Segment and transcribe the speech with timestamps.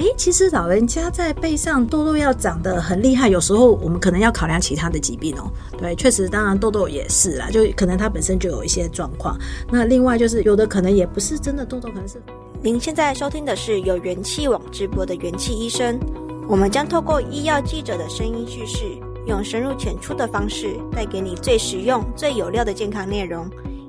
[0.00, 5.52] 哎，其实老人家在背上痘痘要长得很厉害，有时候我们可能要考量其他的疾病哦。
[5.76, 9.38] 对，确实，当然痘痘也是啦，就可能它本身就有一些状况。
[9.70, 12.18] 那另外就是有的可能也不是真的痘痘，可能是。
[12.62, 16.00] 您现在收听的是由元气网直播的元气医生，
[16.48, 18.86] 我们将透过医药记者的声音叙事，
[19.26, 23.46] 用深入浅出的方式，带给你最实用、最有料的健康内容，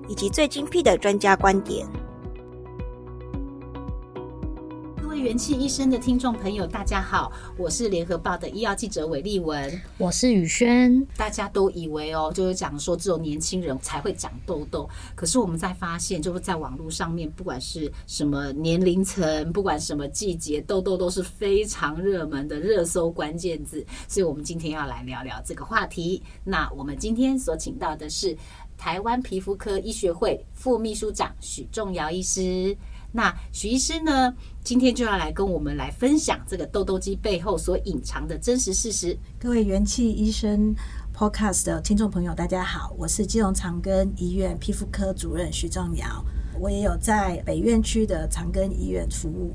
[0.09, 1.87] 以及最精辟的专家观点。
[5.21, 11.05] 元气医生的听众朋友，大家好，我是联合报的医药记者韦丽文，我是宇轩。
[11.15, 23.85] 大家都以为哦，就是讲说只有年轻人才会长痘痘，可是我们在发现，就是在网络上面，不管是什么年龄层，不管什么季节，痘痘都是非常热门的热搜关键字。
[24.07, 26.23] 所以，我们今天要来聊聊这个话题。
[26.43, 28.35] 那我们今天所请到的是
[28.75, 32.75] 台湾皮肤科医学会副秘书长许仲尧医师。
[33.13, 34.33] 那徐医师呢，
[34.63, 39.17] 今天就要来跟我们来分享这个痘痘肌背后所隐藏的真实事实。
[39.37, 40.73] 各位元气医生
[41.13, 46.23] Podcast 的听众朋友，大家好，我是基隆长庚医院皮肤科主任徐仲尧，
[46.57, 49.53] 我也有在北院区的长庚医院服务。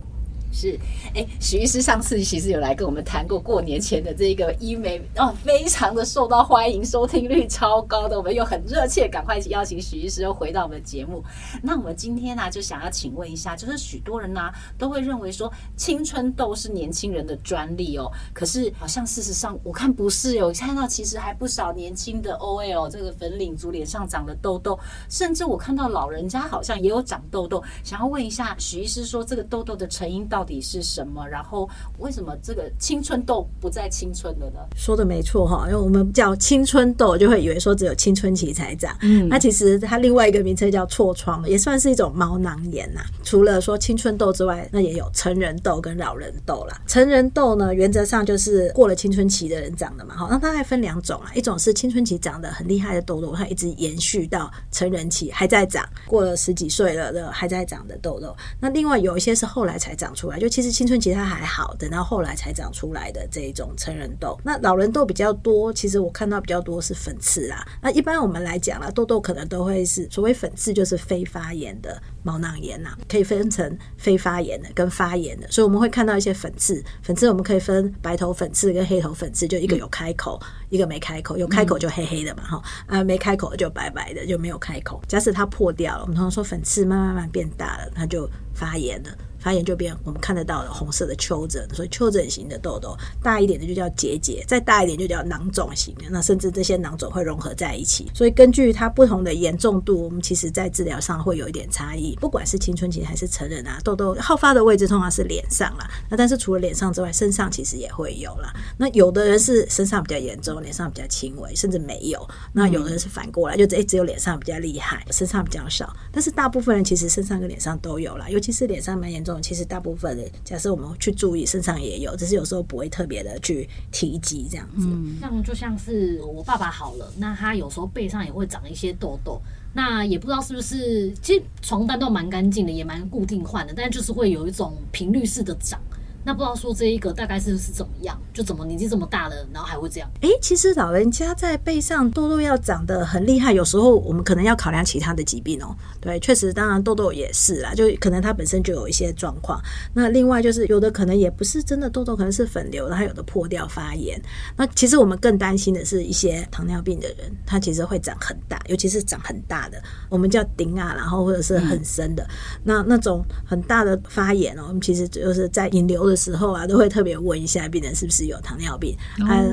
[0.59, 0.81] 是，
[1.15, 11.23] 哎，许医师上次其实有来跟我们谈过过年前的这个医美哦，非常的受到欢迎，收听率超高的，我们又很热切，赶快邀请许医师又回到我们的节目。
[11.63, 24.79] 那我们今天呢、就想要请问一下，就是许多人呢、都会认为说青春痘是年轻人的专利哦，可是好像事实上我看不是哦，看到其实还不少年轻的 OL 这个粉领族脸上长了痘痘，
[25.11, 31.27] 甚至我看到老人家好像也有长痘痘，想要问一下许医师说这个痘痘的成因到底是什么？
[31.29, 34.61] 然后为什么这个青春痘不再青春了呢？
[34.77, 38.97] 说的没错哈，因为我们叫青春痘，就会以为说只有青春期才长。
[39.03, 43.01] 嗯，那其实它另外一个名称叫痤疮，也算是一种毛囊炎呐。
[43.25, 46.81] 除了说青春痘之外，那也有成人痘跟老人痘啦。
[46.87, 50.17] 成人痘呢，原则上就是过了青春期的人长的嘛。
[50.17, 58.35] 好，那它还分两种啊，一种是青春期长得很厉害的痘痘，它一直延续到成人期还在长，过了十几岁了的还在长的痘痘。
[58.61, 60.36] 那另外有一些是后来才长出来。
[60.39, 65.73] 就其实青春期它还好，等到后来才长出来的这一种成人痘，那老人痘比较多。
[65.73, 67.67] 其实我看到比较多是粉刺啊。
[67.81, 75.47] 那一般我们来讲啦，痘痘可能都会是所谓粉刺，就是非发炎的毛囊炎呐，可以分成非发炎的跟发炎的。
[75.51, 81.37] 所以我们会看到一些粉刺，粉刺我们可以分白头粉刺跟黑头粉刺，就一个有开口，一个没开口。
[81.37, 85.03] 有开口就黑黑的嘛，哈啊，没开口就白白的，就没有开口。
[85.07, 89.11] 假使它破掉了，我们通常说粉刺慢慢慢变大了，它就发炎了。
[89.47, 96.03] 发炎就变我们看得到的红色的丘疹，所以丘疹型的痘痘大一点的就叫结节，再大一点就叫囊肿型的。
[96.11, 102.17] 那甚至这些囊肿会融合在一起，所以根据它不同的严重度，我们其实在治疗上会有一点差异。
[102.21, 105.89] 不管是青春期还是成人啊，痘痘好发的位置通常是脸上啦。
[106.11, 108.53] 那但是除了脸上之外，身上其实也会有啦。
[108.77, 112.29] 那有的人是身上比较严重，脸上比较轻微，甚至没有。
[112.53, 115.95] 那有的人是反过来，就只只有脸上比较厉害，身上比较少。
[116.11, 119.36] 但是大部分人其实身上跟脸上都有啦，尤其是脸上蛮严重。
[119.41, 124.87] 其实大部分的，假设我们去注意，身上也有，只是有时候不会特别的去提及这样子。
[124.87, 129.41] 嗯，像就像是我爸爸好了，那他有时候背上也会长一些痘痘，
[129.73, 135.81] 那也不知道是不是，其实床单都蛮干净的，也蛮固定换的，但就是会有一种频率式的长。
[136.27, 138.21] 那不知道说这一个大概是是怎么样？
[138.35, 140.11] 就怎么年纪这么大了，然后还会这样？
[140.21, 145.73] 哎、欸，其实老人家在背上痘痘要长得很厉害，有时候我们可能要考量其他的疾病哦。
[146.01, 149.63] 对，确实，当然痘痘也是啦，就可能它本身就有一些状况。
[149.95, 154.21] 那另外就是有的可能也不是真的痘痘，可能是粉瘤，然后有的破掉发炎。
[154.57, 162.29] 那其实我们更担心的是一些糖尿病的人，他其实会长很大，尤其是长很大的，我们叫顶啊，然后或者是很深的，嗯、
[162.65, 166.16] 那那种很大的发炎哦，我们其实就是在引流的。
[166.17, 168.97] 时候啊，都会特别问一下病人是不是有糖尿病。
[169.29, 169.45] 啊，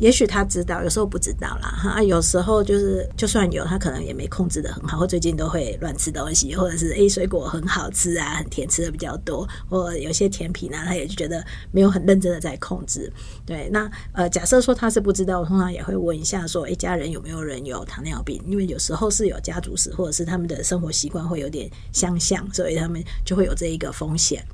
[0.00, 1.68] 也许他知道，有时候不知道啦。
[1.82, 13.12] 哈，有时候就是就算有，他可能也没控制的很好，或最近都会乱吃东西，或者是诶水果很好吃啊，很甜吃的比较多，或有些甜品呢，他也就觉得没有很认真的在控制。
[13.44, 18.42] 对，那呃，假设说他是不知道，我通常也会问一下说，诶，家人有没有人有糖尿病？
[18.46, 24.44] 因为有时候是有家族史，或者是他们的生活习惯会有点相像，所以他们就会有这一个风险。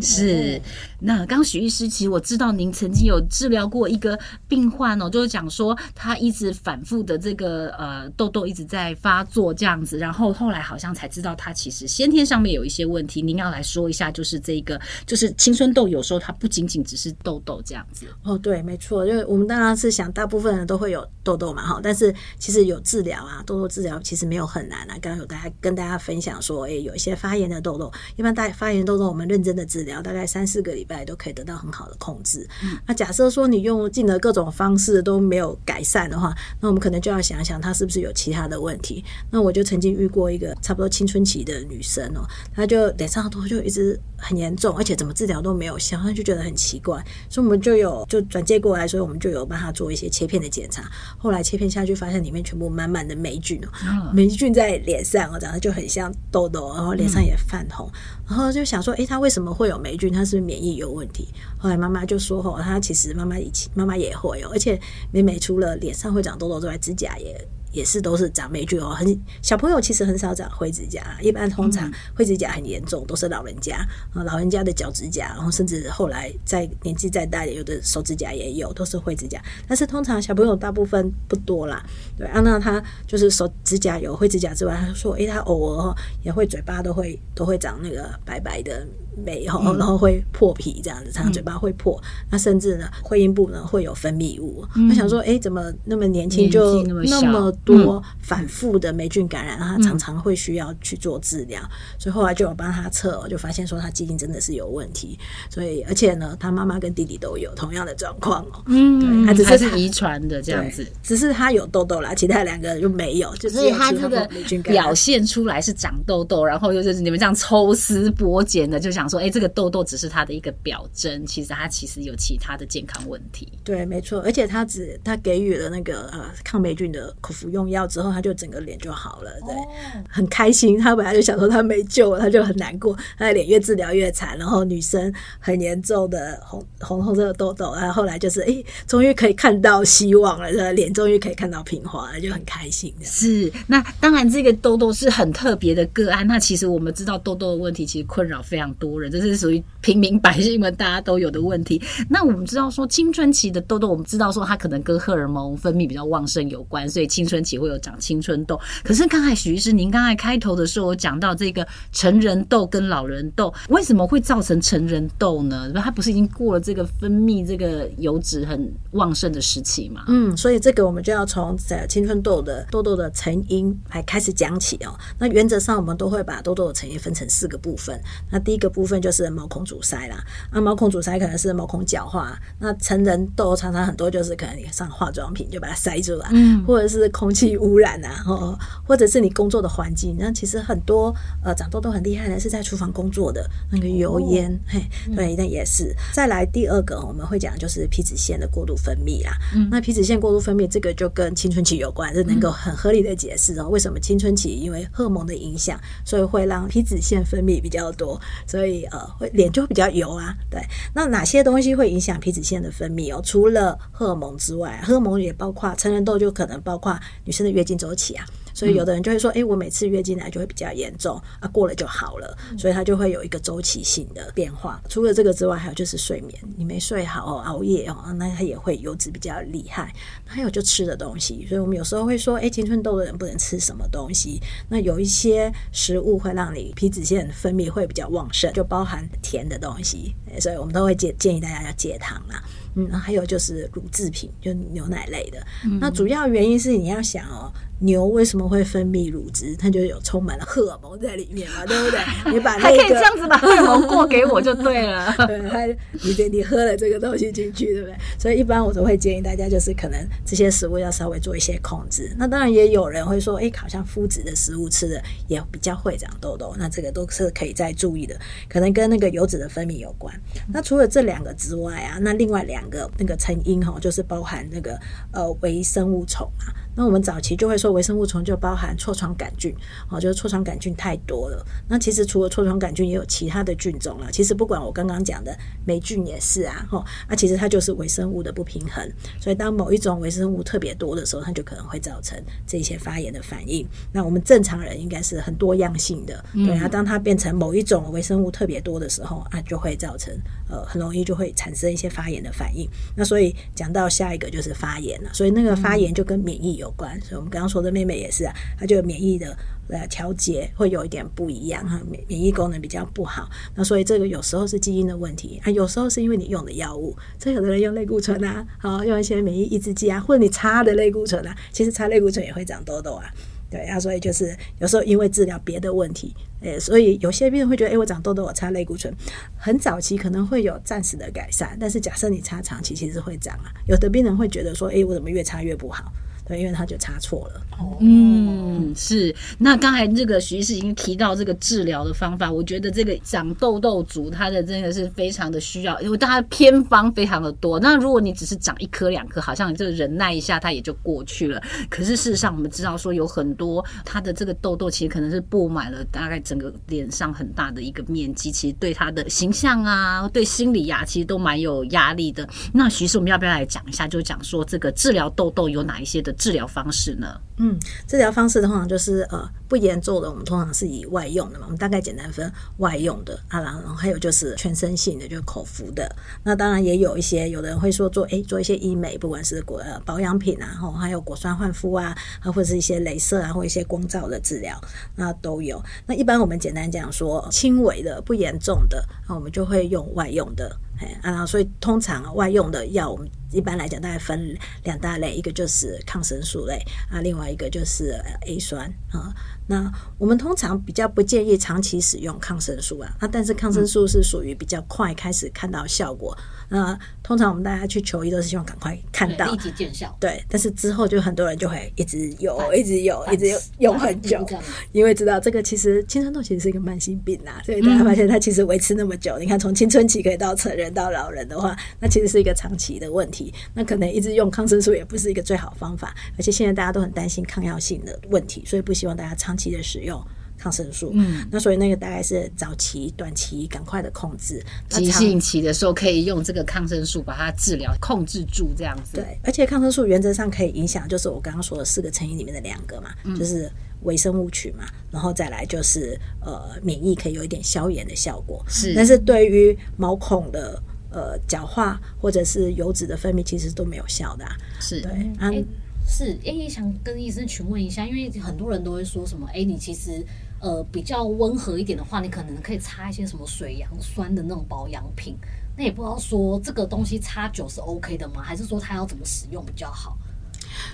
[0.00, 0.60] 是，
[1.00, 4.18] 那刚许医师，其实我知道您曾经有治疗过一个
[4.48, 13.22] 病患哦，就是讲说他一直反复的这个呃痘痘一直在发作这样子，然后后来好像才知道他其实先天上面有一些问题。
[13.22, 18.06] 您要来说一下，就是这个就是青春痘，有时候它不仅仅只是痘痘这样子。
[18.22, 24.96] 哦，对，没错，因为我们当然是想大部分人都会有痘痘嘛，哈，但是其实有治疗啊，痘痘治疗其实没有很难啊。
[25.00, 32.46] 刚刚有大家跟大家分享说，诶，有一些发炎的痘痘，一般大发炎痘痘，我们认真的治疗，大概三四个礼拜都可以得到很好的控制。
[32.62, 39.04] 嗯、那假设说你用尽了各种方式都没有改善的话，那我们可能就要想想，他是不是有其他的问题。
[39.30, 50.90] 那我就曾经遇过一个差不多青春期的女生哦，她就脸上的痘就一直很严重，而且怎么治疗都没有效，她就觉得很奇怪，所以我们就有就转介过来，所以我们就有帮她做一些切片的检查。
[51.18, 57.90] 后来切片下去，发现里面全部满满的霉菌哦，霉菌在脸上哦，长得就很像痘痘，然后脸上也泛红，
[58.26, 60.12] 然后就想说，诶，他为什么会有霉菌？
[60.12, 61.28] 他是是免疫有问题？
[61.58, 64.80] 后来妈妈就说，吼，他其实妈妈以前妈妈也会有，而且
[65.12, 67.46] 美美除了脸上会长痘痘之外，指甲也。
[67.74, 73.76] 也是都是长霉菌哦，很小朋友其实很少长灰指甲，一般通常灰指甲很严重都是老人家
[74.14, 79.42] 啊，老人家的脚趾甲，然后甚至后来在年纪再大点，有的手指甲也有，都是灰指甲。
[79.66, 81.84] 但是通常小朋友大部分不多啦，
[82.16, 88.86] 对啊，那他就是手指甲有灰指甲之外，他说，诶，他偶尔也会嘴巴都会都会长那个白白的。
[89.24, 92.00] 没有，然后会破皮这样子，常常嘴巴会破。
[92.02, 94.60] 嗯、那甚至呢，会阴部呢会有分泌物。
[94.60, 99.56] 我、嗯、想说，哎，怎么那么年轻就那么多反复的霉菌感染？
[99.56, 101.60] 他常常会需要去做治疗。
[101.96, 105.16] 所以后来就有帮他测，我就发现说他基因真的是有问题。
[105.48, 108.62] 所以而且呢，他妈妈跟弟弟都有同样的状况哦。
[108.66, 113.32] 嗯，对，他只是，是遗传的这样子，只是他有痘痘啦，其他两个人就没有。
[113.36, 114.28] 就所以他这个
[114.64, 119.03] 表现出来是长痘痘，然后又是你们这样抽丝剥茧的就想。
[119.08, 123.52] 说哎，这个痘痘只是它的一个表征，其实它其实有其他的健康问题。
[123.62, 130.78] 对，没错，而且他只他给予了那个呃抗霉菌的口服用药之后，他就整个脸就好了，对，哦、很开心。
[130.78, 134.36] 他本来就想说他没救了，他就很难过，他的脸越治疗越惨。
[134.38, 142.94] 然后女生很严重的红红红色的痘痘，然后后来就是哎，终于可以看到希望了，脸终于可以看到平滑了，就很开心。
[143.02, 146.26] 是，那当然这个痘痘是很特别的个案。
[146.26, 148.93] 那其实我们知道痘痘的问题其实困扰非常多。
[148.98, 151.80] 人这是属于平民百姓们大家都有的问题。
[152.08, 158.58] 那我们知道说青春期的痘痘，我们知道说它可能跟荷尔蒙分泌比较旺盛有关，所以青春期会有长青春痘。
[158.82, 165.70] 可是刚才许医师，您刚才开头的时候讲到这个成人痘跟老人痘，为什么会造成成人痘呢？
[165.74, 170.04] 那它不是已经过了这个分泌这个油脂很旺盛的时期吗？
[170.08, 174.94] 嗯，所以这个我们就要从在青春痘的痘痘的成因来开始讲起哦。
[175.18, 178.00] 那原则上我们都会把痘痘的成因分成四个部分。
[178.30, 179.04] 那第一个部分。
[179.04, 180.16] 就是毛孔阻塞啦，
[180.50, 191.14] 那毛孔阻塞可能是毛孔角化，那成人痘常常很多就是可能你上化妆品就把它塞住了，嗯，或者是空气污染啊，哦或者是你工作的环境，那其实很多
[191.44, 194.82] 呃长痘痘很厉害的是在厨房工作的那个油烟，哦、嘿，
[195.14, 195.94] 对，那也是。
[196.14, 208.73] 再来第二个我们会讲就是皮脂腺的过度分泌啦，嗯，那皮脂腺过度分泌这个就跟青春期有关，是能够很合理的解释哦，为什么青春期因为荷尔蒙的影响，所以会让皮脂腺分泌比较多，所以。
[208.90, 210.60] 呃，会脸就会比较油啊，对。
[210.94, 213.20] 那哪些东西会影响皮脂腺的分泌哦？
[213.24, 218.26] 除了荷尔蒙之外，荷尔蒙也包括成人痘，就可能包括女生的月经周期啊。
[218.54, 224.80] 所以有的人就会说，哎、欸，我每次月经来就会比较严重啊，过了就好了，所以它就会有一个周期性的变化。
[224.88, 229.92] 除了这个之外，还有就是睡眠，你没睡好，熬夜哦，那它也会油脂比较厉害。
[230.24, 234.40] 还有就吃的东西，所以我们有时候会说，哎、欸，青春痘的人不能吃什么东西？
[234.68, 242.40] 那有一些食物会让你皮脂腺分泌会比较旺盛，就包含甜的东西，所以我们都会建建议大家要戒糖啦。
[242.76, 245.44] 嗯，还有就是乳制品，就牛奶类的。
[245.64, 247.52] 嗯、那主要原因是你要想哦。
[247.80, 249.54] 牛为什么会分泌乳汁？
[249.56, 252.00] 它就有充满了荷尔蒙在里面嘛， 对不对？
[252.32, 255.14] 你把那个还可以这样子把荷尔蒙过给我就对了。
[255.26, 255.66] 对，它
[256.02, 257.96] 你你喝了这个东西进去，对不对？
[258.18, 262.14] 所以一般我都会建议大家，就是可能这些食物要稍微做一些控制。
[262.18, 266.54] 那当然也有人会说，哎，好像麸质的食物吃的也比较会长痘痘。
[266.58, 270.14] 那这个都是可以再注意的，可能跟那个油脂的分泌有关。
[270.52, 274.78] 那除了这两个之外啊，那另外两个那个成因哈，就是包含那个
[275.12, 276.52] 呃微生物虫啊。
[276.76, 279.54] 那我们早期就会说微生物虫就包含痤疮杆菌，
[279.88, 281.44] 哦，就是痤疮杆菌太多了。
[281.68, 284.10] 那其实除了痤疮杆菌，也有其他的菌种了。
[284.10, 288.84] 其实不管我刚刚讲的霉菌也是啊，吼，那其实它就是微生物的不平衡。
[289.20, 293.64] 所以当某一种微生物特别多的时候，它就可能会造成这些发炎的反应。
[293.92, 296.66] 那我们正常人应该是很多样性的，对啊。
[296.66, 300.12] 当它变成某一种微生物特别多的时候，啊，就会造成
[300.50, 302.68] 呃很容易就会产生一些发炎的反应。
[302.96, 305.10] 那所以讲到下一个就是发炎了。
[305.12, 306.63] 所以那个发炎就跟免疫有。
[306.64, 306.98] 有关。
[307.00, 309.36] 所以我们刚刚说的妹妹也是啊，她就免疫的
[309.68, 313.28] 呃调节会有一点不一样哈，免免疫功能比较不好。
[313.54, 316.96] 那所以这个有时候是基因的问题啊，有时候是因为你用的药物。
[317.18, 323.04] 所以有的人用类固醇啊，好用一些免疫抑制剂啊，或者你擦的类固醇啊，其实擦类固醇也会长痘痘啊。
[323.50, 328.92] 对啊，所以就是有时候因为治疗别的问题，诶，所以有些病人会觉得，诶，我长痘痘，我擦类固醇，
[329.38, 333.52] 很早期可能会有暂时的改善，但是假设你擦长期，其实会长啊。
[333.68, 335.92] 有的病人会觉得说，诶，我怎么越擦越不好？
[336.26, 337.40] 对，因为他就擦错了。
[337.58, 339.14] 哦嗯，是。
[339.38, 347.60] 那刚才这个徐医师已经提到这个治疗的方法，我觉得这个长痘痘族他的真的是非常的需要，因为大家偏方非常的多。
[347.60, 351.42] 那如果你只是长一颗两颗，好像就忍耐一下，它也就过去了。
[351.68, 362.26] 可是事实上，我们知道说有很多他的这个痘痘其实可能是布满了大概整个脸上很大的一个面积，其实对他的形象啊，对心理呀、啊，其实都蛮有压力的。
[362.50, 366.13] 那徐医师，我们要不要来讲一下，就讲说这个治疗痘痘有哪一些的？
[366.18, 367.20] 治疗方式呢？
[367.36, 371.46] 嗯，治疗方式通常就是呃不严重的，我们通常是以外用的嘛。
[371.46, 375.92] 我们大概简单分外用的啊，然后还有就是全身性的，就是口服的。
[376.22, 384.56] 那当然也有一些，有的人会说做诶做一些医美，不管是果呃保养品啊，然后还有果酸焕肤啊，啊或者是一些镭射啊，或一些光照的治疗，
[384.94, 385.60] 那都有。
[385.86, 390.56] 那一般我们简单讲说，轻微的不严重的，那我们就会用外用的。
[391.02, 399.12] 啊，所以通常外用的药，我们一般来讲大概分两大类，一个就是抗生素类啊，另外一个就是 A 酸啊。
[399.46, 406.16] 那我们通常比较不建议长期使用抗生素啊，那但是抗生素是属于比较快开始看到效果。
[406.48, 410.22] 那通常我们大家去求医都是希望赶快看到立即见效，对。
[410.28, 414.24] 但是之后就很多人就会一直有，一直有，一直有用很久，
[414.72, 423.13] 因为知道这个其实青春痘其实是一个慢性病啊，所以大家发现它其实维持那么久，你看从青春期可以到成人到老人的话，那其实是一个长期的问题。
[423.54, 430.02] 那可能一直用抗生素也不是一个最好方法，而且现在大家都很担心抗药性的问题，所以不希望大家长期的使用。
[430.36, 434.44] 抗生素，嗯，那所以那个大概是早期、短期，赶快的控制。
[434.68, 438.96] 急性期的时候可以用这个抗生素把它治疗、控制住，这样子。
[438.96, 443.50] 对，而且抗生素原则上可以影响，就是我刚刚说的四个成因里面的两个嘛，嗯、就是
[443.82, 448.44] 微生物群嘛，然后再来就是呃免疫可以有一点消炎的效果。
[448.48, 450.60] 是，但是对于毛孔的
[450.94, 454.36] 呃角化或者是油脂的分泌，其实都没有效的、啊。
[454.60, 455.44] 是对，嗯，欸、
[455.86, 460.02] 是，哎、欸，想跟医生询问一下，因为很多人都会说什么，哎、欸，你其实。
[460.40, 465.16] 呃，比较温和一点的话，你可能可以擦一些什么水杨酸的那种保养品。
[465.56, 468.20] 那也不知道说这个东西擦久是 OK 的吗？
[468.20, 469.96] 还是说它要怎么使用比较好？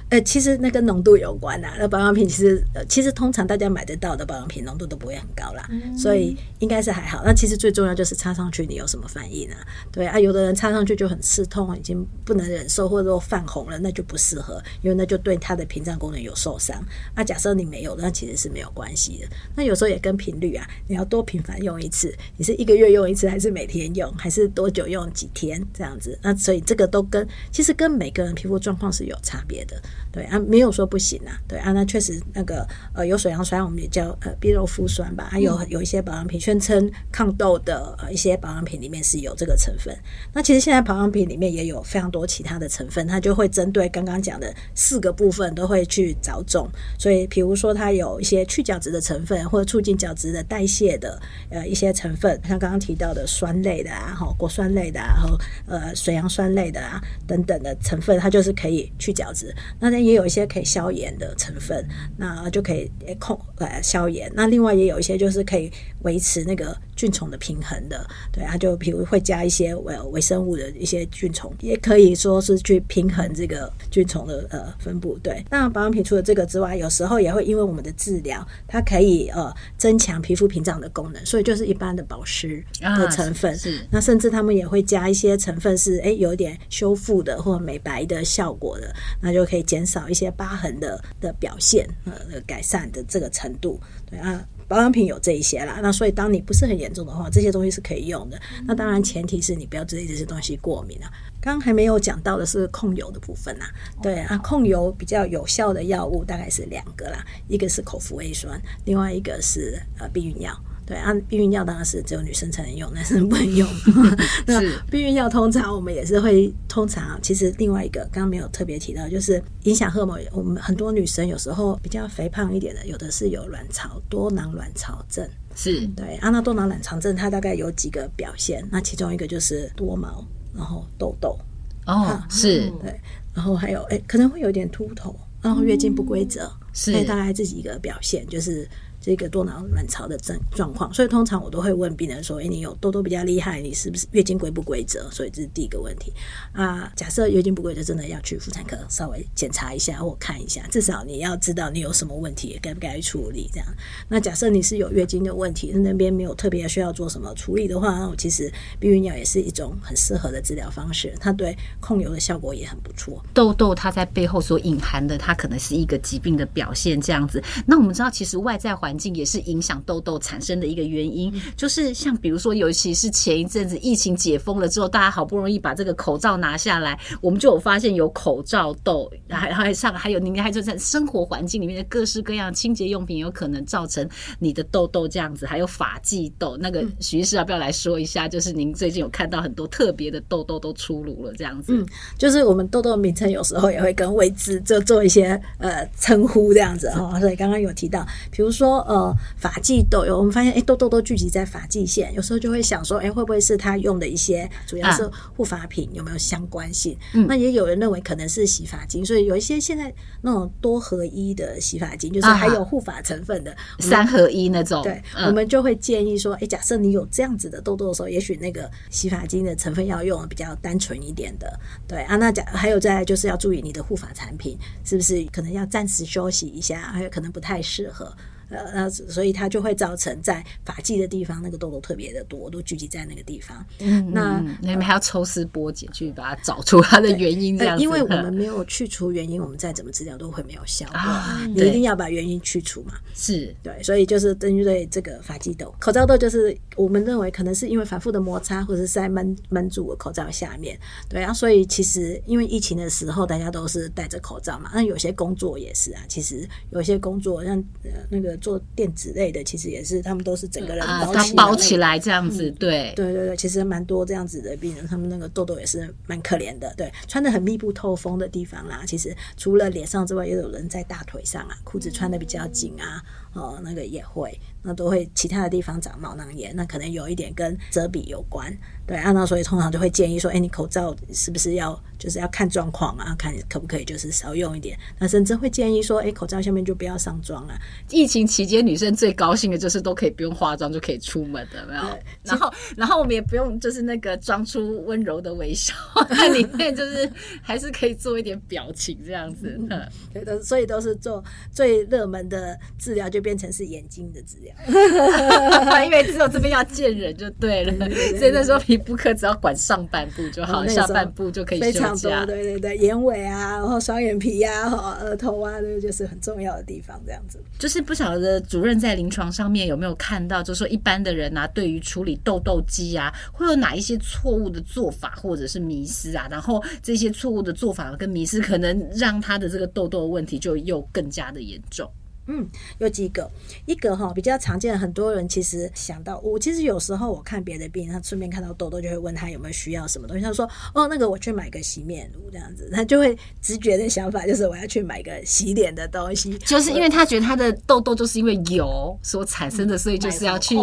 [0.08, 1.76] 呃，其实那跟浓度有关呐、啊。
[1.78, 7.22] 那保养品其实，呃，其实通常大家买得到的保养品浓度都不会很高啦，嗯、所以应该是还好。
[7.25, 9.56] 那其实最重要就是擦上去你有什么反应啊？
[9.92, 16.82] 对啊，有的人擦上去就很刺痛，已经不能忍受，或者说泛红了，那就不适合，因为那就对它的屏障功能有受伤。
[17.14, 19.28] 那假设你没有，那其实是没有关系的。
[19.54, 26.18] 那有时候也跟频率啊，你要多频繁用一次，你是一个月用一次，还是每天用，还是多久用几天这样子？
[26.22, 29.69] 那所以这个都跟其实跟每个人皮肤状况是有差别的。
[30.12, 31.38] 对啊，没有说不行啊。
[31.46, 35.28] 对啊，那确实那个呃，有水杨酸，我们也叫呃碧肉肤酸吧。
[35.30, 39.96] 还有有一些保养品宣称抗痘的呃一些保养品里面是有这个成分。
[40.32, 46.68] 那其实现在保养品里面也有非常多其他的成分，它就会针对刚刚讲的四个部分都会去着重。
[46.98, 59.54] 所以，比如说它有一些去角质的成分，或者促进角质的代谢的呃一些成分，像刚刚提到的酸类的啊，哈果酸类的啊，然后呃水杨酸类的啊等等的成分，它就是可以去角质。
[59.78, 61.86] 那也有一些可以消炎的成分，
[62.16, 64.30] 那就可以控呃消炎。
[64.34, 65.70] 那另外也有一些就是可以
[66.02, 75.18] 维持那个菌虫的平衡的，对，它就比如会加一些微微生物的一些菌虫，也可以说是去平衡这个菌虫的呃分布。
[75.22, 83.52] 对，那保养品除了这个之外，有时候也会因为我们的治疗，它可以呃增强皮肤屏障的功能，所以就是一般的保湿的成分。
[83.52, 95.80] 啊、是，是，那甚至他们也会加一些成分是哎有点修复的或美白的效果的，那就可以减少一些疤痕的的表现，呃，改善的这个程度，对啊，保养品有这一些啦。
[95.83, 98.40] 那所以当你不是很严重的话，这些东西是可以用的。
[98.64, 101.11] 那当然前提是你不要对这些东西过敏啊。
[101.40, 103.64] 刚刚还没有讲到的是控油的部分呐，
[104.00, 110.52] 对啊，控油比较有效的药物大概是两个啦，一个是口服 A 酸，另外一个是呃避孕药。
[110.90, 113.68] 对，啊避孕药当然是只有女生才能用，男生不能用。
[114.44, 120.20] 那避孕药通常我们也是会，通常其实另外一个刚刚没有特别提到，就是影响荷尔蒙。
[120.32, 125.25] 我们很多女生有时候比较肥胖一点的，有的是有卵巢多囊卵巢症。
[125.54, 131.38] 是对，啊，那多囊卵巢症它大概有几个表现，那其中一个就是多毛，然后痘痘。
[131.87, 133.00] 哦，是对，
[133.32, 135.14] 然后还有哎，可能会有点秃头。
[135.40, 138.68] 然后月经不规则，是大概这几个表现就是。
[139.00, 146.12] 这个多囊卵巢的症状况，所以通常我都会问病人说：“哎，你有痘痘比较厉害，你是不是月经规不规则？”所以这是第一个问题
[146.52, 146.92] 啊。
[146.95, 153.66] 假设月经不规则，真的要去妇产科稍微检查一下或看一下，至少你要知道你有什么问题，该不该处理这样。
[154.09, 163.25] 那假设你是有月经的问题，那边没有特别需要做什么处理的话，那我其实避孕药也是一种很适合的治疗方式，它对控油的效果也很不错。
[163.33, 167.42] 痘痘它在背后所隐含的，它可能是一个疾病的表现这样子。
[167.66, 184.04] 那我们知道，其实外在环环境也是影响痘痘产生的一个原因，就是像比如说，尤其是前一阵子疫情解封了之后，大家好不容易把这个口罩拿下来，我们就有发现有口罩痘，还还上还有你还就在生活环境里面的各式各样清洁用品，有可能造成
[184.40, 186.56] 你的痘痘这样子，还有发际痘。
[186.56, 188.26] 那个徐医师要不要来说一下？
[188.26, 191.73] 就是您最近有看到很多特别的痘痘都出炉了，这样子。
[191.76, 191.87] 嗯，
[192.18, 197.20] 就是我们痘痘名称有时候也会跟位置就做一些呃称呼这样子哈。
[197.20, 198.79] 所以刚刚有提到，比如说。
[198.88, 206.96] 呃，发际痘有我们发现，哎，痘痘都聚集在发际线，有时候就会想说，哎，会不会是他用的一些主要是护发品有没有相关性？
[207.14, 214.82] 嗯，那也有人认为可能是洗发精，所以有一些现在那种多合一的洗发精，就是还有护发成分的三合一那种。
[214.82, 221.58] 对，我们就会建议说，哎，假设你有这样子的痘痘的时候，也许那个洗发精的成分要用比较单纯一点的。
[221.87, 228.12] 对啊，那假还有再就是要注意你的护发产品是不是可能要暂时休息一下，还有可能不太适合。
[228.50, 233.64] 呃，那所以它就会造成在发际的地方那个痘痘特别的多，都聚集在那个地方。
[233.78, 237.80] 嗯，那你们还要抽丝剥茧去把它找出它的原因，这样子。
[237.80, 240.97] 呃，因为我们没有去除原因，我们再怎么治疗都会没有效果。
[240.99, 242.95] 啊，你一定要把原因去除嘛。
[243.14, 250.76] 是对，所以就是针对这个发际痘、口罩痘，就是我们认为可能是因为反复的摩擦，或者是在闷闷住我口罩下面。
[251.09, 256.02] 对啊，所以其实因为疫情的时候大家都是戴着口罩嘛，那有些工作也是啊。
[256.09, 258.39] 其实有些工作像呃那个。
[258.40, 274.38] 做电子类的，其实也是他们都是整个人包起来，啊、包起来这样子，对、嗯，对对对，其实蛮多这样子的病人，他们那个痘痘也是蛮可怜的，对，穿的很密不透风的地方啦，其实除了脸上之外，也有人在大腿上啊，裤子穿的比较紧啊，哦，那个也会。
[274.62, 278.54] 那都会其他的地方长毛囊炎，那可能有一点跟遮蔽有关，
[278.87, 287.54] 对啊，那所以通常就会建议说，哎，你口罩是不是要就是要看状况啊，看可不可以就是少用一点，那甚至会建议说，哎，口罩下面就不要上妆了。
[287.88, 291.99] 疫情期间，女生最高兴的就是都可以不用化妆就可以出门的，没有？
[292.23, 295.73] 然后，然后我们也不用就是那个装出温柔的微笑，
[296.10, 299.58] 那里面就是还是可以做一点表情这样子。
[299.71, 304.54] 嗯，对，都所以都是做最热门的治疗，就变成是眼睛的治疗。
[305.85, 307.73] 因为只有这边要见人就对了，
[308.19, 311.61] 所以那时候皮肤科只要管上半部就好，下半部就可以。
[311.61, 316.99] 非常多，对对对，眼尾啊，然后双眼皮呀、啊，额头啊，这就是很重要的地方。
[317.04, 326.26] 这样子，就是不晓得主任在临床上面有没有看到，就是说一般的人啊，对于处理痘痘肌啊，会有哪一些错误的做法或者是迷失啊？
[326.30, 331.91] 然后这些错误的做法跟迷失，可能让他的这个痘痘问题就又更加的严重。
[332.26, 333.28] 嗯，有几个，
[333.67, 340.23] 一个哈比较常见的，很多人其实想到我，其实有时候我看别的病人，他顺便看到痘痘，就会问他有没有需要什么东西。
[340.23, 350.54] 他说：“哦，那个我去买个洗面乳这样子。”他就会直觉的想法就是我要去买个洗脸的东西，就是因为他觉得他的痘痘就是因为油所产生的，所以就是要去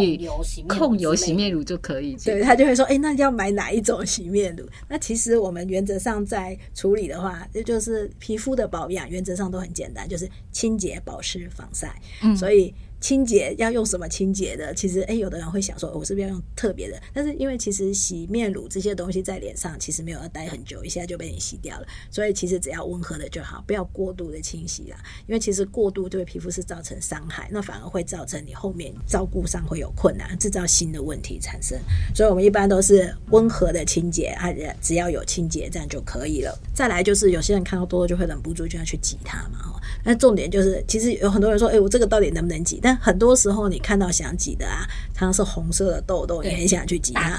[0.69, 2.15] 控油洗面乳就可以。
[2.23, 11.46] 对，他就会说：“哎，那要买哪一种洗面乳？”那其实我们原则上在处理的话，这就是皮肤的保养，原则上都很简单，就是清洁保湿。
[11.49, 12.73] 防晒，嗯，所以。
[12.99, 14.73] 清洁要用什么清洁的？
[14.73, 16.99] 其实，哎，有的人会想说，我是不是要用特别的？
[17.13, 21.87] 但是因为其实洗面乳这些东西在脸上其实没有要待很久，一下就被你洗掉了。
[22.09, 24.97] 所以其实只要温和的就好，不要过度的清洗啦。
[25.27, 31.79] 因为其实过度对皮肤是造成伤害，那反而会造成你后面照顾上会有困难，制造新的问题产生。
[32.15, 34.49] 所以我们一般都是温和的清洁，啊，
[34.81, 36.57] 只要有清洁这样就可以了。
[36.73, 39.81] 再来就是有些人看到多就会忍不住就要去挤它嘛，哈。
[40.03, 42.79] 那重点就是，其实有很多人说，哎，我这个到底能不能挤？
[42.87, 47.37] 但很多时候你看到想挤的啊，常常是红色的痘痘，你很想去挤它，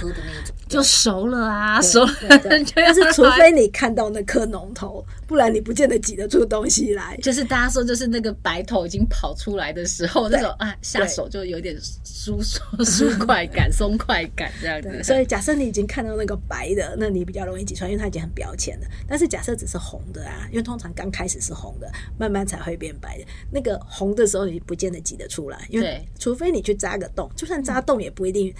[0.68, 2.12] 就熟了啊，熟了。
[2.76, 7.16] 但是除非你看到那颗脓头，不然你不见得挤得出东西来。
[7.22, 15.02] 就是大家说，就是那个白头已经跑出来的时候，那种啊下手就有点舒舒舒快感、 松快感这样子。
[15.02, 18.86] 所以假设你已经看到那个白的，那你比较容易挤出来，因为它已经很表浅了。
[19.08, 23.24] 但是假设只是红的啊，因为通常刚开始是红的，慢慢才会变白的。
[23.50, 25.66] 那个红的时候，你不见得挤得出来。
[25.68, 28.52] 因为除非你去扎个洞，就算扎洞也不一定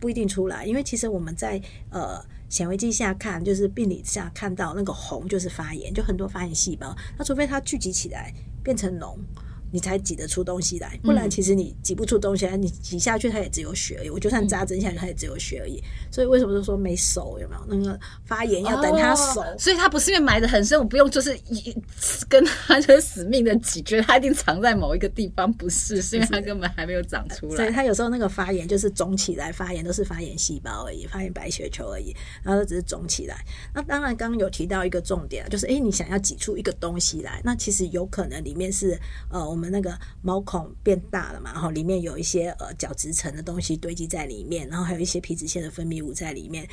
[0.00, 9.16] 不一定出来，因为其实我们在呃显微镜下看，就是病理下看到那个红就是发炎，就很多发炎细胞，那除非它聚集起来变成脓。
[9.74, 12.56] 你才挤得出东西来，不然其实你挤不出东西来。
[12.56, 14.08] 你挤下去，它也只有血而已。
[14.08, 15.82] 我就算扎针下去，它也只有血而已。
[16.12, 17.40] 所以为什么就说没熟？
[17.40, 19.42] 有没有那个发炎要等它熟？
[19.58, 21.76] 所以它不是因为埋得很深，我不用就是一
[22.28, 26.00] 跟它就 死命的挤，觉得它一定藏在某一个地方，不是？
[26.00, 27.56] 是因为它根本还没有长出来。
[27.56, 33.44] 所以它有时候那个发炎就是肿起来，发炎都是发炎细胞而已，发炎白血球而已，然后它只是肿起来。
[33.74, 38.96] 那当然，刚刚有提到一个重点，就是诶，你想要挤出一个东西来，那其实有可能里面是
[39.28, 39.63] 呃我们。
[39.70, 46.68] 那个毛孔变大了嘛，然后里面有一些呃角质层的东西堆积在里面，然后还有一些皮脂腺的分泌物在里面，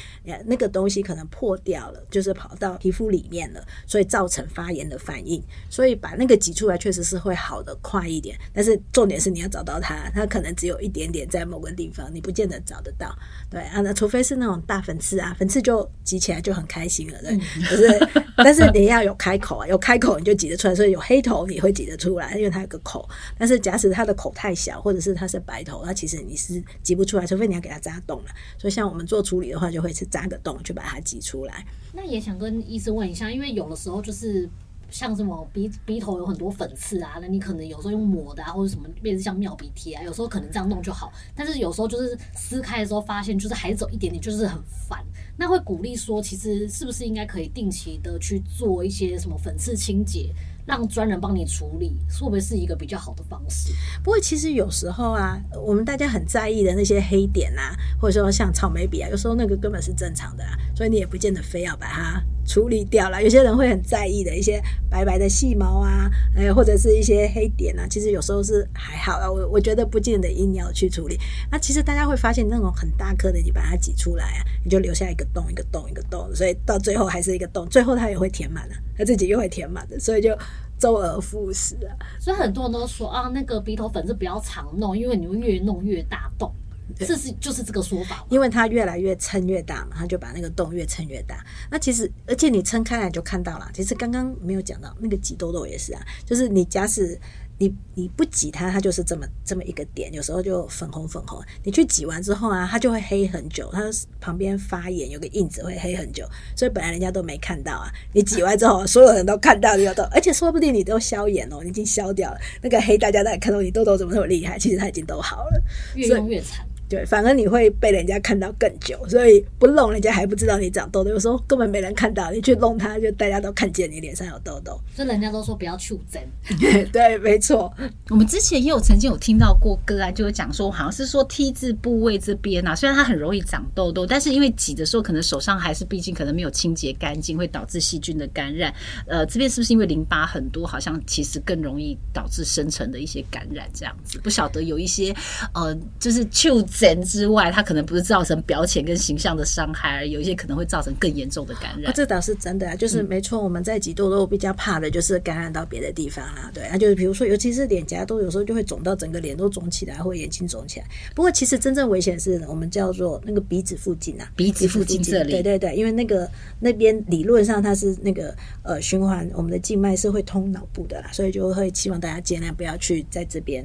[0.45, 5.41] 那个东西可能破掉了，就是跑到皮肤里面了，所以造成发炎的反应。
[5.69, 8.37] 所以把那个挤出来，确实是会好的快一点。
[8.53, 13.15] 但是重点是你要找到它，它可能只有一点点在某个地方，你不见得找得到。
[13.49, 17.37] 对啊，那除非是那种大粉刺啊，粉刺就挤起来就很开心了，对。
[17.63, 22.81] 可是，但是你要有开口啊，有开口你就挤得出来，所以有黑头你会挤得 出来，因为它有个。
[22.83, 23.07] 口，
[23.37, 28.31] 但是假使它的口太小，或者是它是白头，那其实你是挤不出来，除非你要给它扎洞了。
[28.57, 31.63] 所以像我们做处理的话，就会是扎个洞去把它挤出来。
[31.93, 34.49] 那也想跟医生问一下，因为有的时候就是
[34.89, 41.13] 像什么鼻鼻头有很多粉刺啊，那你可能有时候用抹的啊，或者什么类似像妙鼻贴啊，有时候可能这样弄就好。
[41.35, 45.05] 但是有时候就是撕开的时候发现就是还走一点点，就是很烦。
[45.37, 50.33] 那会鼓励说，其实是不是应该可以定期的去做一些什么粉刺清洁？
[50.65, 53.73] 让专人帮你处理，会不会是一个比较好的方式？
[54.03, 63.21] 不过其实有时候啊，我们大家很在意的那些黑点啊，或者说像草莓鼻啊，有时候那个根本是正常的啊，所以你也不见得非要把它处理掉了。
[63.21, 69.29] 有些人会很在意的一些白白的细毛啊，呃，或者是一些黑点啊，其实有时候是还好啊。
[69.29, 71.17] 我我觉得不见得一定要去处理。
[71.51, 80.37] 那其实大家会发现，那种很大颗的，你把它挤出来啊，你就留下一个洞，一个洞，一个洞，所以到最后还是一个洞，最后它也会填满了，它自己又会填满的，所以就。
[80.81, 86.51] 周而复始啊，所以很多人都说啊，那个鼻头粉是不要常弄，因为你会越弄越大洞，
[86.97, 88.25] 这是就是这个说法。
[88.29, 91.43] 因为它越来越撑越大嘛，它就把那个洞越撑越大。
[91.69, 93.69] 那其实，而且你撑开来就看到了。
[93.73, 97.19] 其实刚刚没有讲到那个挤痘痘也是啊，就是你假使。
[97.57, 101.39] 你你不挤它，它就是这么这么一个点，有时候就粉红粉红。
[101.63, 103.83] 你去挤完之后啊，它就会黑很久，它
[104.19, 107.87] 旁边发炎有个印子会黑很久，所以本来人家都没看到啊。
[108.13, 116.65] 你挤完之后，所有人都看到你有痘，而且说不定你都消炎哦，你已经消掉了那个黑，大家都看到你痘痘怎么那么厉害，其实它已经都好了，越用越惨。
[116.91, 121.09] 对，反而你会被人家看到更久，所以不弄人家还不知道你长痘痘。
[121.09, 124.77] 有时候根本没人看到，你去弄它，就大家都看见你脸上有痘痘。
[124.93, 126.21] 所以人家都说不要去针。
[126.91, 127.73] 对，没错。
[128.09, 138.73] 我们之前也有曾经有听到过个案，就是讲说好像是说 T 字部位这边啊，虽然它很容易长痘痘，但是因为挤的时候可能手上还是毕竟可能没有清洁干净，会导致细菌的感染。
[139.07, 144.19] 呃，这边是不是因为淋巴很多，好像其实更容易导致深层的一些感染这样子？
[144.19, 145.15] 不晓得有一些
[145.53, 146.49] 呃，就是去
[146.81, 147.61] 针之外，它。
[147.71, 151.89] 可能不是造成表浅跟形象的伤害，而有一些可能会造成更严重的感染。
[151.89, 153.41] 啊，这倒是真的啊，就是没错。
[153.41, 160.85] 我们在挤痘痘比较怕的就是感染到别的地方啊，对啊，就是比如说，尤其是脸颊都有时候就会肿到整个脸都肿起来，或眼睛肿起来。
[161.15, 173.63] 不过其实真正危险是我们叫做那个鼻子附近啊，鼻子附近这里，对对对，因为那个那边理论上它是那个呃循环，我们的静脉是会通脑部的啦，所以就会希望大家尽量不要去在这边。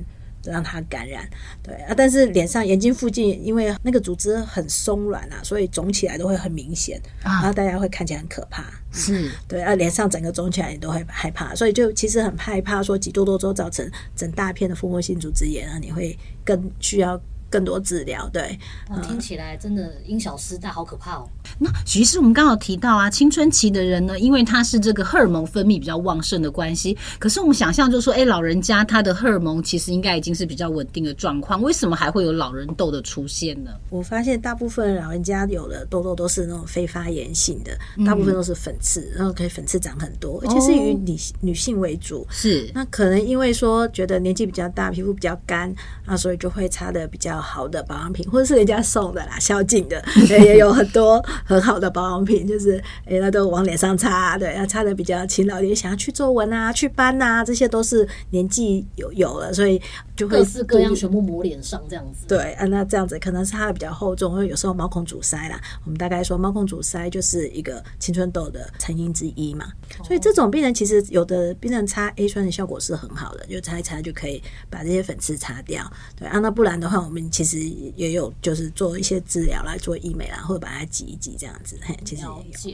[0.51, 1.29] 让它感染，
[1.63, 8.65] 对啊，但是脸上、眼睛附近，因为那个组织很松软啊，所以肿起来都会很明显，然后大家会看起来很可怕。
[8.93, 17.21] 是， 对啊，脸上整个肿起来你都会害怕，所以就其实很害怕说挤痘痘之后造成整大片的蜂窝性组织炎啊，你会更需要。
[17.51, 18.59] 更多治疗，对，
[18.91, 21.29] 哦，听起来真的因小失大，好可怕哦。
[21.59, 33.71] 那其实我们刚好提到啊，青春期的人呢，因为他是这个荷尔蒙分泌比较旺盛的关系，可是我们想象就是说，哎，老人家他的荷尔蒙其实应该已经是比较稳定的状况，为什么还会有老人痘的出现呢？
[33.91, 42.27] 我发现大部分老人家有的痘痘都是那种非发炎性的，大部分都是粉刺，然后可以粉刺长很多，而且是以女女性为主。
[42.29, 45.73] 是，那可能因为说觉得年纪比较大，皮肤比较干
[46.05, 47.36] 啊，所以就会擦的比较。
[47.41, 59.81] 好的保养品，或者是人家送的啦，孝敬的 也有很多很好的保养品，就是哎，那都往脸上擦，对，要擦的比较勤劳一点，想要去皱纹啊、祛斑啊，这些都是年纪有有了，所以
[60.15, 62.27] 就会各式各样全部抹脸上这样子。
[62.27, 65.61] 对啊，那这样子可能是它的比较厚重，因为有时候毛孔阻塞啦。
[65.85, 69.67] 我们大概说毛孔阻塞就是一个青春痘的成因之一嘛，
[70.05, 75.85] 所以这种病人其实有的病人擦 A 酸的效果是很好的，就擦一擦就可以把这些粉刺擦掉。
[76.19, 77.59] 对啊，那不然的话，我们其实
[77.97, 81.79] 也有就是做一些治疗来做医美啦，或者把它挤一挤这样子。
[81.83, 82.29] 嘿，其实也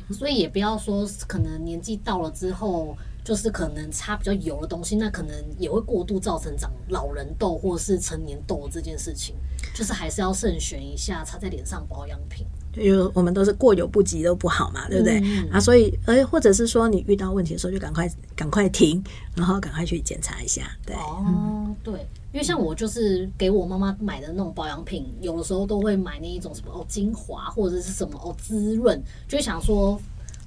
[0.09, 0.15] 有。
[0.15, 9.35] 所以也不要说可能年纪到了之后，就是可能擦比较油的东西，那可能也会过度造成长老人痘或是成年痘这件事情，
[9.75, 12.47] 就是还是要慎选一下擦在脸上保养品。
[12.75, 15.21] 因为我们都是过犹不及都不好嘛，对不对？
[15.23, 20.63] 嗯、啊，所以，呃，或者是说你遇到问题的时候，就赶快赶快停，然后赶快去检查一下。
[20.87, 30.01] 对，哦，嗯、对，因为像我就是给我妈妈买的那种保养品，有的时候都会买那一种什么哦精华或者是什么哦滋润，就会想说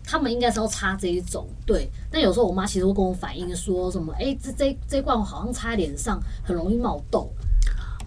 [0.04, 1.48] 他们应该是要擦这一种。
[1.66, 7.30] 对，但有时候我妈其实会跟我反映说什么，哎，这这这罐好像擦脸上很容易冒痘。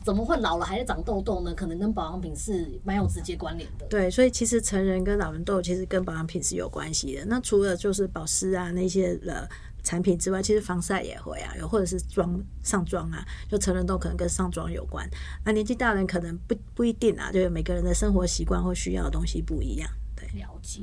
[0.05, 1.53] 怎么会老了还在长痘痘呢？
[1.55, 3.85] 可能跟保养品是蛮有直接关联的。
[3.91, 7.27] 对，所以其实成人跟老人痘其实跟保养品是有关系的。
[7.27, 9.47] 那除了就是保湿啊那些了
[9.83, 15.09] 产品之外，其实防晒也会啊，有或者是妆上妆啊，就成人都可能跟上妆有关。
[15.45, 19.91] 那年纪大人可能不不一定啊，就是每个人的生活习惯或需要的东西不一样。
[20.15, 20.83] 对，了解。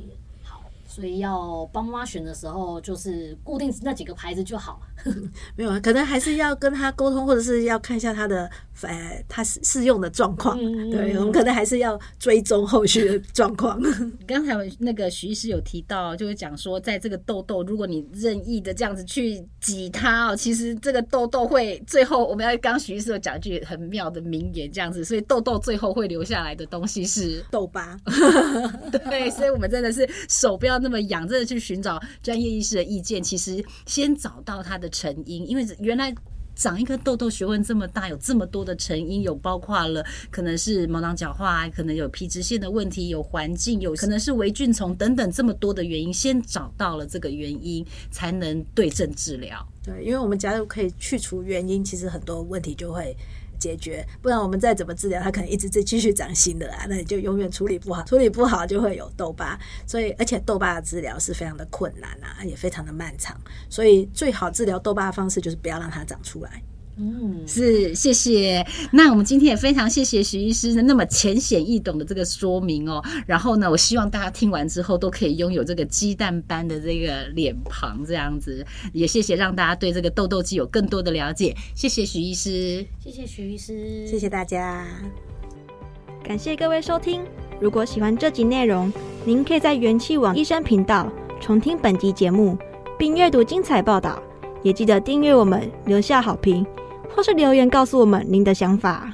[0.86, 4.80] 所以要帮妈妈选的时候，就是固定那几个牌子就好。
[5.56, 8.50] 没有啊，可能还是要跟他沟通，或者是要看一下他的
[8.82, 10.58] 呃，他适用的状况。
[10.60, 13.80] 嗯、对，我们可能还是要追踪后续的状况。
[14.26, 27.96] 刚才那个徐医师有提到，就是讲说，在这个痘痘，如果你任意的这样子去挤它哦，其实这个痘痘会最后，我们要刚刚徐医师有讲一句很妙的名言，这样子，所以痘痘最后会留下来的东西是痘疤。
[29.10, 30.75] 对，所以我们真的是手不要。
[30.78, 36.14] 那么养着去寻找专业医师的意见，其实先找到它的成因，因为原来
[36.54, 49.66] 长一颗痘痘学问这么大，有这么多的成因，有包括了可能是毛囊角化，可能有皮脂腺的问题，有环境，有可能是微菌虫等等这么多的原因，先找到了这个原因，才能对症治疗。
[49.82, 53.16] 对，因为我们假如可以去除原因，其实很多问题就会。
[53.58, 59.58] 解决，不然我们再怎么治疗，它可能一直在继续长新的啊， 那你就永远处理不好，处理不好就会有痘疤。
[59.86, 63.38] 所以，而且痘疤的治疗是非常的困难啊，也非常的漫长。
[63.68, 66.62] 所以，最好治疗痘疤的方式就是不要让它长出来。
[66.98, 68.66] 嗯，是，谢谢。
[68.90, 73.04] 那我们今天也非常谢谢徐医师的那么浅显易懂的这个说明哦。
[73.26, 78.64] 然后呢，我希望大家听完之后都可以拥有这个鸡蛋般的这个脸庞，这样子。
[78.94, 81.54] 也谢谢让大家对这个痘痘肌有更多的了解。
[81.74, 84.86] 谢谢徐医师，谢谢徐医师，谢谢大家。
[86.24, 87.22] 感谢各位收听。
[87.60, 88.90] 如果喜欢这集内容，
[89.26, 92.56] 您可以在元气网医生频道重听本集节目，
[92.98, 94.22] 并阅读精彩报道。
[94.62, 96.66] 也记得订阅我们，留下好评。
[97.16, 99.10] 或是留言告诉我们您的想法。